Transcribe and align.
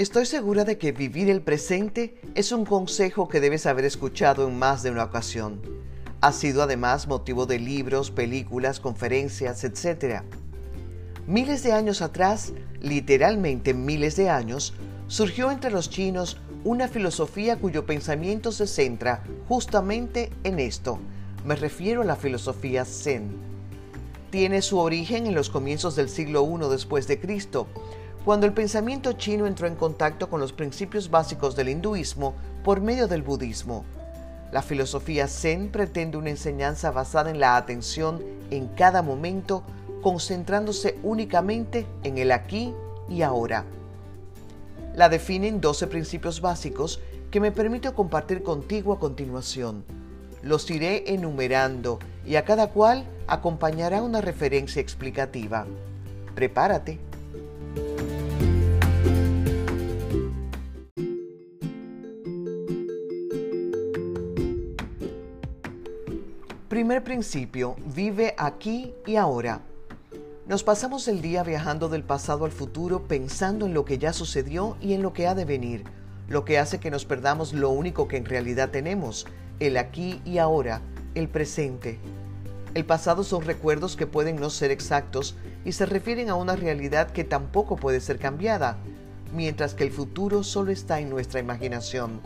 Estoy 0.00 0.24
segura 0.24 0.64
de 0.64 0.78
que 0.78 0.92
vivir 0.92 1.28
el 1.28 1.42
presente 1.42 2.18
es 2.34 2.52
un 2.52 2.64
consejo 2.64 3.28
que 3.28 3.38
debes 3.38 3.66
haber 3.66 3.84
escuchado 3.84 4.48
en 4.48 4.58
más 4.58 4.82
de 4.82 4.90
una 4.90 5.04
ocasión. 5.04 5.60
Ha 6.22 6.32
sido 6.32 6.62
además 6.62 7.06
motivo 7.06 7.44
de 7.44 7.58
libros, 7.58 8.10
películas, 8.10 8.80
conferencias, 8.80 9.62
etc. 9.62 10.22
Miles 11.26 11.62
de 11.62 11.72
años 11.72 12.00
atrás, 12.00 12.54
literalmente 12.80 13.74
miles 13.74 14.16
de 14.16 14.30
años, 14.30 14.72
surgió 15.06 15.50
entre 15.50 15.70
los 15.70 15.90
chinos 15.90 16.38
una 16.64 16.88
filosofía 16.88 17.58
cuyo 17.58 17.84
pensamiento 17.84 18.52
se 18.52 18.66
centra 18.66 19.22
justamente 19.48 20.30
en 20.44 20.60
esto. 20.60 20.98
Me 21.44 21.56
refiero 21.56 22.00
a 22.00 22.06
la 22.06 22.16
filosofía 22.16 22.86
Zen. 22.86 23.36
Tiene 24.30 24.62
su 24.62 24.78
origen 24.78 25.26
en 25.26 25.34
los 25.34 25.50
comienzos 25.50 25.94
del 25.94 26.08
siglo 26.08 26.42
I 26.42 26.70
después 26.70 27.06
de 27.06 27.20
Cristo 27.20 27.66
cuando 28.24 28.46
el 28.46 28.52
pensamiento 28.52 29.12
chino 29.14 29.46
entró 29.46 29.66
en 29.66 29.76
contacto 29.76 30.28
con 30.28 30.40
los 30.40 30.52
principios 30.52 31.10
básicos 31.10 31.56
del 31.56 31.70
hinduismo 31.70 32.34
por 32.62 32.80
medio 32.80 33.08
del 33.08 33.22
budismo. 33.22 33.84
La 34.52 34.62
filosofía 34.62 35.28
zen 35.28 35.70
pretende 35.70 36.16
una 36.16 36.30
enseñanza 36.30 36.90
basada 36.90 37.30
en 37.30 37.40
la 37.40 37.56
atención 37.56 38.22
en 38.50 38.68
cada 38.68 39.00
momento, 39.00 39.62
concentrándose 40.02 40.98
únicamente 41.02 41.86
en 42.02 42.18
el 42.18 42.32
aquí 42.32 42.74
y 43.08 43.22
ahora. 43.22 43.64
La 44.94 45.08
definen 45.08 45.60
12 45.60 45.86
principios 45.86 46.40
básicos 46.40 47.00
que 47.30 47.40
me 47.40 47.52
permito 47.52 47.94
compartir 47.94 48.42
contigo 48.42 48.92
a 48.92 48.98
continuación. 48.98 49.84
Los 50.42 50.68
iré 50.70 51.14
enumerando 51.14 52.00
y 52.26 52.36
a 52.36 52.44
cada 52.44 52.70
cual 52.70 53.04
acompañará 53.28 54.02
una 54.02 54.20
referencia 54.20 54.82
explicativa. 54.82 55.66
Prepárate. 56.34 57.09
Primer 66.80 67.04
principio, 67.04 67.76
vive 67.94 68.34
aquí 68.38 68.94
y 69.06 69.16
ahora. 69.16 69.60
Nos 70.46 70.64
pasamos 70.64 71.08
el 71.08 71.20
día 71.20 71.42
viajando 71.42 71.90
del 71.90 72.02
pasado 72.02 72.46
al 72.46 72.52
futuro 72.52 73.06
pensando 73.06 73.66
en 73.66 73.74
lo 73.74 73.84
que 73.84 73.98
ya 73.98 74.14
sucedió 74.14 74.78
y 74.80 74.94
en 74.94 75.02
lo 75.02 75.12
que 75.12 75.26
ha 75.26 75.34
de 75.34 75.44
venir, 75.44 75.84
lo 76.26 76.46
que 76.46 76.58
hace 76.58 76.80
que 76.80 76.90
nos 76.90 77.04
perdamos 77.04 77.52
lo 77.52 77.68
único 77.68 78.08
que 78.08 78.16
en 78.16 78.24
realidad 78.24 78.70
tenemos, 78.70 79.26
el 79.58 79.76
aquí 79.76 80.22
y 80.24 80.38
ahora, 80.38 80.80
el 81.14 81.28
presente. 81.28 81.98
El 82.72 82.86
pasado 82.86 83.24
son 83.24 83.42
recuerdos 83.42 83.94
que 83.94 84.06
pueden 84.06 84.36
no 84.36 84.48
ser 84.48 84.70
exactos 84.70 85.36
y 85.66 85.72
se 85.72 85.84
refieren 85.84 86.30
a 86.30 86.34
una 86.34 86.56
realidad 86.56 87.10
que 87.10 87.24
tampoco 87.24 87.76
puede 87.76 88.00
ser 88.00 88.18
cambiada, 88.18 88.78
mientras 89.34 89.74
que 89.74 89.84
el 89.84 89.90
futuro 89.90 90.42
solo 90.42 90.72
está 90.72 90.98
en 90.98 91.10
nuestra 91.10 91.40
imaginación. 91.40 92.22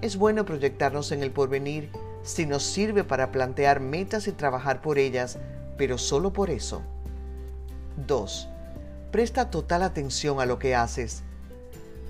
Es 0.00 0.16
bueno 0.16 0.44
proyectarnos 0.44 1.10
en 1.10 1.24
el 1.24 1.32
porvenir 1.32 1.90
si 2.24 2.46
nos 2.46 2.64
sirve 2.64 3.04
para 3.04 3.30
plantear 3.30 3.78
metas 3.78 4.26
y 4.26 4.32
trabajar 4.32 4.80
por 4.80 4.98
ellas, 4.98 5.38
pero 5.76 5.98
solo 5.98 6.32
por 6.32 6.50
eso. 6.50 6.82
2. 8.06 8.48
Presta 9.12 9.50
total 9.50 9.84
atención 9.84 10.40
a 10.40 10.46
lo 10.46 10.58
que 10.58 10.74
haces. 10.74 11.22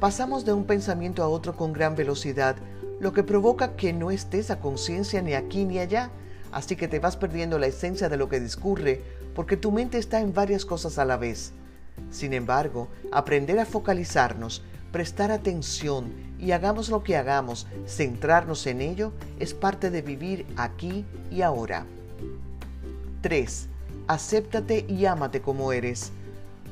Pasamos 0.00 0.44
de 0.44 0.52
un 0.52 0.64
pensamiento 0.64 1.22
a 1.22 1.28
otro 1.28 1.56
con 1.56 1.72
gran 1.72 1.96
velocidad, 1.96 2.56
lo 3.00 3.12
que 3.12 3.22
provoca 3.22 3.76
que 3.76 3.92
no 3.92 4.10
estés 4.10 4.50
a 4.50 4.60
conciencia 4.60 5.20
ni 5.20 5.34
aquí 5.34 5.64
ni 5.64 5.78
allá, 5.78 6.10
así 6.52 6.76
que 6.76 6.88
te 6.88 7.00
vas 7.00 7.16
perdiendo 7.16 7.58
la 7.58 7.66
esencia 7.66 8.08
de 8.08 8.16
lo 8.16 8.28
que 8.28 8.40
discurre 8.40 9.02
porque 9.34 9.56
tu 9.56 9.72
mente 9.72 9.98
está 9.98 10.20
en 10.20 10.32
varias 10.32 10.64
cosas 10.64 10.98
a 10.98 11.04
la 11.04 11.16
vez. 11.16 11.52
Sin 12.10 12.32
embargo, 12.32 12.88
aprender 13.12 13.58
a 13.58 13.66
focalizarnos, 13.66 14.62
prestar 14.94 15.32
atención 15.32 16.12
y 16.38 16.52
hagamos 16.52 16.88
lo 16.88 17.02
que 17.02 17.16
hagamos, 17.16 17.66
centrarnos 17.84 18.64
en 18.68 18.80
ello 18.80 19.10
es 19.40 19.52
parte 19.52 19.90
de 19.90 20.02
vivir 20.02 20.46
aquí 20.56 21.04
y 21.32 21.42
ahora. 21.42 21.84
3. 23.20 23.66
Acéptate 24.06 24.86
y 24.88 25.06
ámate 25.06 25.40
como 25.40 25.72
eres. 25.72 26.12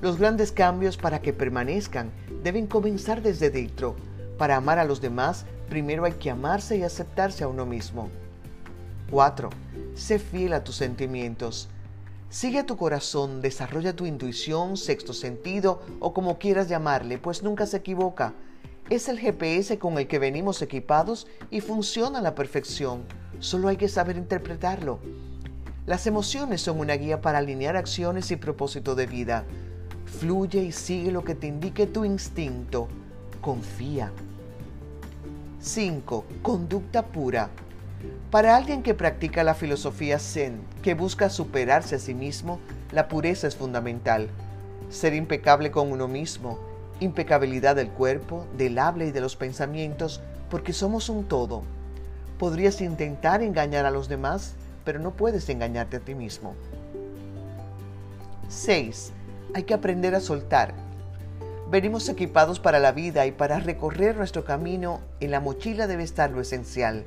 Los 0.00 0.18
grandes 0.18 0.52
cambios 0.52 0.96
para 0.96 1.20
que 1.20 1.32
permanezcan 1.32 2.12
deben 2.44 2.68
comenzar 2.68 3.22
desde 3.22 3.50
dentro. 3.50 3.96
Para 4.38 4.54
amar 4.54 4.78
a 4.78 4.84
los 4.84 5.00
demás, 5.00 5.44
primero 5.68 6.04
hay 6.04 6.12
que 6.12 6.30
amarse 6.30 6.76
y 6.76 6.84
aceptarse 6.84 7.42
a 7.42 7.48
uno 7.48 7.66
mismo. 7.66 8.08
4. 9.10 9.50
Sé 9.96 10.20
fiel 10.20 10.52
a 10.52 10.62
tus 10.62 10.76
sentimientos. 10.76 11.68
Sigue 12.32 12.60
a 12.60 12.66
tu 12.66 12.78
corazón, 12.78 13.42
desarrolla 13.42 13.94
tu 13.94 14.06
intuición, 14.06 14.78
sexto 14.78 15.12
sentido 15.12 15.82
o 16.00 16.14
como 16.14 16.38
quieras 16.38 16.66
llamarle, 16.66 17.18
pues 17.18 17.42
nunca 17.42 17.66
se 17.66 17.76
equivoca. 17.76 18.32
Es 18.88 19.10
el 19.10 19.18
GPS 19.18 19.78
con 19.78 19.98
el 19.98 20.08
que 20.08 20.18
venimos 20.18 20.62
equipados 20.62 21.26
y 21.50 21.60
funciona 21.60 22.20
a 22.20 22.22
la 22.22 22.34
perfección. 22.34 23.04
Solo 23.38 23.68
hay 23.68 23.76
que 23.76 23.86
saber 23.86 24.16
interpretarlo. 24.16 24.98
Las 25.84 26.06
emociones 26.06 26.62
son 26.62 26.80
una 26.80 26.94
guía 26.94 27.20
para 27.20 27.36
alinear 27.36 27.76
acciones 27.76 28.30
y 28.30 28.36
propósito 28.36 28.94
de 28.94 29.06
vida. 29.06 29.44
Fluye 30.06 30.62
y 30.62 30.72
sigue 30.72 31.12
lo 31.12 31.24
que 31.24 31.34
te 31.34 31.48
indique 31.48 31.86
tu 31.86 32.02
instinto. 32.02 32.88
Confía. 33.42 34.10
5. 35.60 36.24
Conducta 36.40 37.04
pura. 37.04 37.50
Para 38.32 38.56
alguien 38.56 38.82
que 38.82 38.94
practica 38.94 39.44
la 39.44 39.54
filosofía 39.54 40.18
Zen, 40.18 40.62
que 40.82 40.94
busca 40.94 41.28
superarse 41.28 41.96
a 41.96 41.98
sí 41.98 42.14
mismo, 42.14 42.60
la 42.90 43.06
pureza 43.06 43.46
es 43.46 43.56
fundamental. 43.56 44.28
Ser 44.88 45.12
impecable 45.12 45.70
con 45.70 45.92
uno 45.92 46.08
mismo, 46.08 46.58
impecabilidad 47.00 47.76
del 47.76 47.90
cuerpo, 47.90 48.46
del 48.56 48.78
habla 48.78 49.04
y 49.04 49.12
de 49.12 49.20
los 49.20 49.36
pensamientos, 49.36 50.22
porque 50.48 50.72
somos 50.72 51.10
un 51.10 51.24
todo. 51.24 51.62
Podrías 52.38 52.80
intentar 52.80 53.42
engañar 53.42 53.84
a 53.84 53.90
los 53.90 54.08
demás, 54.08 54.54
pero 54.84 54.98
no 54.98 55.10
puedes 55.10 55.48
engañarte 55.50 55.98
a 55.98 56.00
ti 56.00 56.14
mismo. 56.14 56.54
6. 58.48 59.12
Hay 59.54 59.64
que 59.64 59.74
aprender 59.74 60.14
a 60.14 60.20
soltar. 60.20 60.72
Venimos 61.70 62.08
equipados 62.08 62.60
para 62.60 62.78
la 62.78 62.92
vida 62.92 63.26
y 63.26 63.32
para 63.32 63.60
recorrer 63.60 64.16
nuestro 64.16 64.44
camino 64.44 65.00
en 65.20 65.30
la 65.30 65.40
mochila 65.40 65.86
debe 65.86 66.02
estar 66.02 66.30
lo 66.30 66.40
esencial 66.40 67.04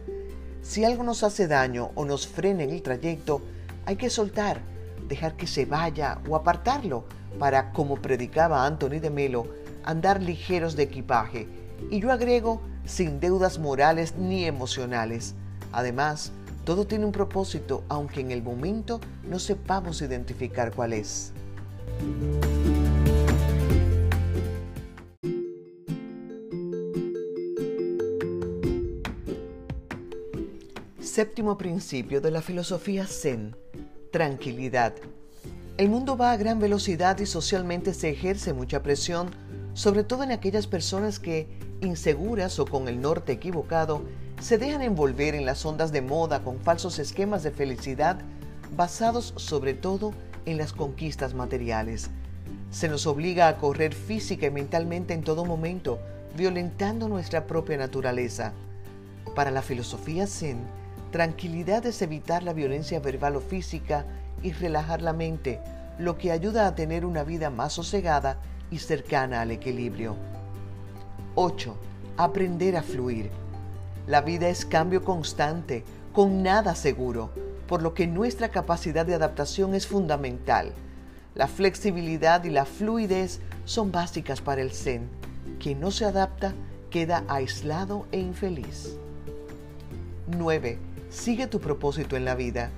si 0.65 0.83
algo 0.83 1.03
nos 1.03 1.23
hace 1.23 1.47
daño 1.47 1.91
o 1.93 2.05
nos 2.05 2.27
frena 2.27 2.63
en 2.63 2.71
el 2.71 2.81
trayecto, 2.81 3.39
hay 3.85 3.97
que 3.97 4.09
soltar, 4.09 4.61
dejar 5.07 5.37
que 5.37 5.45
se 5.45 5.65
vaya 5.65 6.17
o 6.27 6.35
apartarlo 6.35 7.05
para, 7.37 7.71
como 7.71 7.97
predicaba 7.97 8.65
Anthony 8.65 8.99
de 8.99 9.11
Melo, 9.11 9.45
andar 9.83 10.23
ligeros 10.23 10.75
de 10.75 10.83
equipaje. 10.83 11.47
Y 11.91 11.99
yo 11.99 12.11
agrego, 12.11 12.61
sin 12.83 13.19
deudas 13.19 13.59
morales 13.59 14.15
ni 14.17 14.45
emocionales. 14.45 15.35
Además, 15.71 16.31
todo 16.63 16.87
tiene 16.87 17.05
un 17.05 17.11
propósito, 17.11 17.83
aunque 17.87 18.21
en 18.21 18.31
el 18.31 18.41
momento 18.41 18.99
no 19.29 19.37
sepamos 19.37 20.01
identificar 20.01 20.73
cuál 20.73 20.93
es. 20.93 21.31
Séptimo 31.15 31.57
principio 31.57 32.19
de 32.19 32.29
la 32.29 32.41
filosofía 32.41 33.07
Zen, 33.07 33.55
tranquilidad. 34.11 34.95
El 35.77 35.87
mundo 35.87 36.17
va 36.17 36.33
a 36.33 36.35
gran 36.35 36.59
velocidad 36.59 37.17
y 37.19 37.25
socialmente 37.25 37.93
se 37.93 38.09
ejerce 38.09 38.51
mucha 38.51 38.83
presión, 38.83 39.31
sobre 39.73 40.03
todo 40.03 40.23
en 40.23 40.33
aquellas 40.33 40.67
personas 40.67 41.19
que, 41.19 41.47
inseguras 41.79 42.59
o 42.59 42.65
con 42.65 42.89
el 42.89 42.99
norte 42.99 43.31
equivocado, 43.31 44.01
se 44.41 44.57
dejan 44.57 44.81
envolver 44.81 45.35
en 45.35 45.45
las 45.45 45.65
ondas 45.65 45.93
de 45.93 46.01
moda 46.01 46.43
con 46.43 46.59
falsos 46.59 46.99
esquemas 46.99 47.43
de 47.43 47.51
felicidad 47.51 48.19
basados 48.75 49.33
sobre 49.37 49.73
todo 49.73 50.11
en 50.45 50.57
las 50.57 50.73
conquistas 50.73 51.33
materiales. 51.33 52.09
Se 52.71 52.89
nos 52.89 53.07
obliga 53.07 53.47
a 53.47 53.55
correr 53.55 53.93
física 53.93 54.47
y 54.47 54.51
mentalmente 54.51 55.13
en 55.13 55.23
todo 55.23 55.45
momento, 55.45 55.97
violentando 56.35 57.07
nuestra 57.07 57.47
propia 57.47 57.77
naturaleza. 57.77 58.51
Para 59.33 59.49
la 59.49 59.61
filosofía 59.61 60.27
Zen, 60.27 60.57
Tranquilidad 61.15 61.85
es 61.85 62.01
evitar 62.01 62.43
la 62.43 62.51
violencia 62.51 62.99
verbal 62.99 63.37
o 63.37 63.39
física 63.39 64.05
y 64.43 64.51
relajar 64.51 65.01
la 65.01 65.13
mente, 65.13 65.61
lo 65.97 66.17
que 66.17 66.33
ayuda 66.33 66.67
a 66.67 66.75
tener 66.75 67.05
una 67.05 67.23
vida 67.23 67.49
más 67.49 67.71
sosegada 67.71 68.37
y 68.69 68.79
cercana 68.79 69.39
al 69.39 69.51
equilibrio. 69.51 70.17
8. 71.35 71.73
Aprender 72.17 72.75
a 72.75 72.83
fluir. 72.83 73.31
La 74.07 74.19
vida 74.19 74.49
es 74.49 74.65
cambio 74.65 75.05
constante, 75.05 75.85
con 76.11 76.43
nada 76.43 76.75
seguro, 76.75 77.29
por 77.65 77.81
lo 77.81 77.93
que 77.93 78.07
nuestra 78.07 78.49
capacidad 78.49 79.05
de 79.05 79.15
adaptación 79.15 79.73
es 79.73 79.87
fundamental. 79.87 80.73
La 81.33 81.47
flexibilidad 81.47 82.43
y 82.43 82.49
la 82.49 82.65
fluidez 82.65 83.39
son 83.63 83.89
básicas 83.89 84.41
para 84.41 84.61
el 84.61 84.71
Zen. 84.71 85.07
Quien 85.61 85.79
no 85.79 85.91
se 85.91 86.03
adapta 86.03 86.53
queda 86.89 87.23
aislado 87.29 88.05
e 88.11 88.19
infeliz. 88.19 88.97
9. 90.27 90.94
Sigue 91.09 91.47
tu 91.47 91.59
propósito 91.59 92.15
en 92.15 92.25
la 92.25 92.35
vida. 92.35 92.71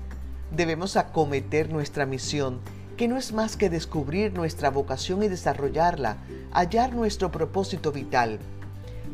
Debemos 0.51 0.95
acometer 0.95 1.71
nuestra 1.71 2.06
misión, 2.06 2.59
que 2.95 3.07
no 3.07 3.18
es 3.18 3.33
más 3.33 3.57
que 3.57 3.69
descubrir 3.69 4.33
nuestra 4.33 4.69
vocación 4.69 5.24
y 5.24 5.27
desarrollarla, 5.27 6.18
hallar 6.51 6.94
nuestro 6.94 7.31
propósito 7.31 7.91
vital. 7.91 8.39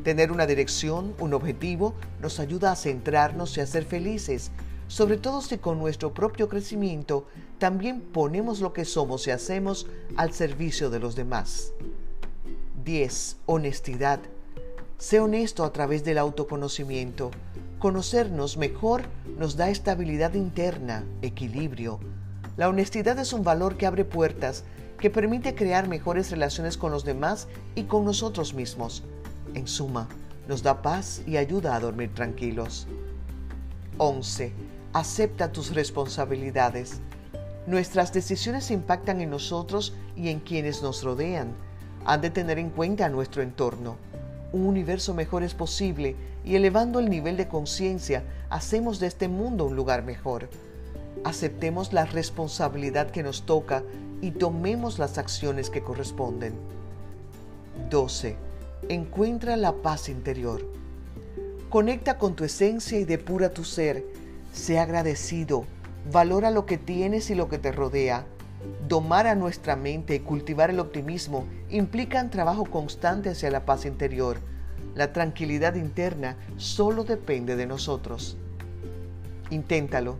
Tener 0.04 0.31
una 0.31 0.45
dirección, 0.45 1.13
un 1.19 1.33
objetivo, 1.33 1.94
nos 2.21 2.39
ayuda 2.39 2.71
a 2.71 2.75
centrarnos 2.75 3.57
y 3.57 3.62
a 3.62 3.68
ser 3.68 3.86
felices, 3.86 4.51
sobre 4.88 5.18
todo 5.18 5.42
si 5.42 5.57
con 5.57 5.80
nuestro 5.80 6.13
propio 6.13 6.50
crecimiento 6.50 7.27
también 7.57 8.01
ponemos 8.01 8.60
lo 8.60 8.74
que 8.74 8.86
somos 8.86 9.27
y 9.27 9.31
hacemos 9.31 9.88
al 10.18 10.33
servicio 10.33 10.89
de 10.89 11.00
los 11.00 11.15
demás. 11.15 11.74
10. 12.83 13.38
Honestidad. 13.45 14.19
Sé 14.98 15.19
honesto 15.19 15.63
a 15.63 15.71
través 15.71 16.04
del 16.04 16.18
autoconocimiento. 16.18 17.31
Conocernos 17.84 18.56
mejor 18.56 19.02
nos 19.38 19.58
da 19.58 19.70
estabilidad 19.70 20.36
interna, 20.36 21.04
equilibrio. 21.22 22.00
La 22.56 22.70
honestidad 22.70 23.20
es 23.20 23.34
un 23.34 23.44
valor 23.44 23.76
que 23.76 23.86
abre 23.86 24.06
puertas, 24.06 24.64
que 24.98 25.10
permite 25.10 25.54
crear 25.54 25.90
mejores 25.90 26.32
relaciones 26.32 26.78
con 26.78 26.94
los 26.94 27.04
demás 27.04 27.50
y 27.76 27.84
con 27.84 28.06
nosotros 28.06 28.54
mismos. 28.54 29.04
En 29.54 29.68
suma, 29.68 30.08
nos 30.48 30.64
da 30.64 30.82
paz 30.82 31.24
y 31.28 31.36
ayuda 31.36 31.76
a 31.76 31.82
dormir 31.82 32.14
tranquilos. 32.14 32.88
11. 33.98 34.54
Acepta 34.94 35.52
tus 35.52 35.76
responsabilidades. 35.76 37.02
Nuestras 37.68 38.14
decisiones 38.14 38.72
impactan 38.72 39.20
en 39.20 39.30
nosotros 39.30 39.94
y 40.16 40.30
en 40.30 40.40
quienes 40.40 40.82
nos 40.82 41.04
rodean. 41.04 41.52
Han 42.06 42.22
de 42.22 42.30
tener 42.30 42.60
en 42.60 42.70
cuenta 42.70 43.10
nuestro 43.10 43.42
entorno. 43.42 43.98
Un 44.54 44.68
universo 44.68 45.14
mejor 45.14 45.44
es 45.44 45.54
posible 45.54 46.16
y 46.45 46.56
elevando 46.56 47.00
el 47.00 47.10
nivel 47.10 47.38
de 47.38 47.48
conciencia 47.48 48.24
hacemos 48.50 49.00
de 49.00 49.07
este 49.07 49.28
mundo 49.28 49.66
un 49.66 49.75
lugar 49.75 50.04
mejor. 50.04 50.50
Aceptemos 51.24 51.94
la 51.94 52.06
responsabilidad 52.06 53.12
que 53.12 53.24
nos 53.24 53.45
toca 53.45 53.84
y 54.22 54.31
tomemos 54.31 55.00
las 55.00 55.18
acciones 55.18 55.69
que 55.69 55.84
corresponden. 55.84 56.54
12 57.90 58.36
encuentra 58.90 59.56
la 59.56 59.74
paz 59.74 60.10
interior. 60.10 60.66
Conecta 61.69 62.18
con 62.18 62.36
tu 62.36 62.44
esencia 62.44 63.00
y 63.00 63.06
depura 63.06 63.54
tu 63.54 63.63
ser. 63.63 64.06
Sé 64.54 64.80
agradecido. 64.80 65.66
Valora 66.12 66.51
lo 66.51 66.66
que 66.66 66.78
tienes 66.78 67.30
y 67.30 67.36
lo 67.36 67.50
que 67.50 67.57
te 67.57 67.72
rodea. 67.72 68.25
Domar 68.88 69.28
a 69.28 69.36
nuestra 69.36 69.75
mente 69.75 70.16
y 70.16 70.19
cultivar 70.19 70.69
el 70.69 70.80
optimismo 70.80 71.46
implican 71.69 72.30
trabajo 72.30 72.66
constante 72.66 73.30
hacia 73.30 73.50
la 73.50 73.66
paz 73.66 73.86
interior. 73.86 74.38
La 74.95 75.12
tranquilidad 75.12 75.75
interna 75.75 76.38
solo 76.57 77.04
depende 77.04 77.56
de 77.56 77.66
nosotros. 77.66 78.38
Inténtalo. 79.50 80.18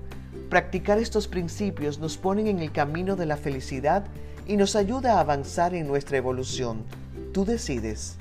Practicar 0.50 0.98
estos 0.98 1.28
principios 1.28 2.00
nos 2.00 2.18
ponen 2.18 2.48
en 2.48 2.60
el 2.60 2.72
camino 2.72 3.16
de 3.16 3.26
la 3.26 3.38
felicidad 3.38 4.06
y 4.48 4.58
nos 4.58 4.76
ayuda 4.76 5.14
a 5.14 5.20
avanzar 5.20 5.74
en 5.76 5.88
nuestra 5.88 6.18
evolución. 6.18 6.84
Tú 7.34 7.46
decides. 7.46 8.18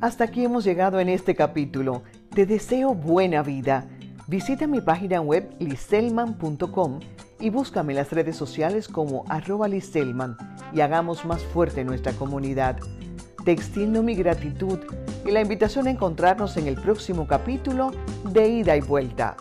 Hasta 0.00 0.24
aquí 0.24 0.44
hemos 0.44 0.64
llegado 0.64 0.98
en 0.98 1.08
este 1.08 1.36
capítulo. 1.36 2.02
Te 2.34 2.44
deseo 2.46 2.94
buena 2.94 3.42
vida. 3.42 3.86
Visita 4.26 4.66
mi 4.66 4.80
página 4.80 5.20
web 5.20 5.54
liselman.com 5.58 7.00
y 7.38 7.50
búscame 7.50 7.92
en 7.92 7.98
las 7.98 8.10
redes 8.10 8.36
sociales 8.36 8.88
como 8.88 9.24
arroba 9.28 9.68
liselman 9.68 10.36
y 10.74 10.80
hagamos 10.80 11.24
más 11.24 11.42
fuerte 11.42 11.84
nuestra 11.84 12.12
comunidad. 12.12 12.78
Te 13.44 13.52
extiendo 13.52 14.02
mi 14.02 14.14
gratitud 14.14 14.78
y 15.26 15.30
la 15.30 15.40
invitación 15.40 15.86
a 15.86 15.90
encontrarnos 15.90 16.56
en 16.56 16.68
el 16.68 16.76
próximo 16.76 17.26
capítulo 17.26 17.92
de 18.32 18.48
Ida 18.48 18.76
y 18.76 18.80
Vuelta. 18.80 19.36